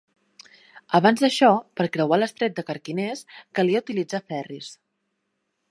Abans 0.99 1.21
d'això, 1.25 1.49
per 1.81 1.87
creuar 1.97 2.19
l'Estret 2.21 2.57
de 2.61 2.65
Carquinez 2.71 3.23
calia 3.61 3.83
utilitzar 3.87 4.25
ferris. 4.33 4.73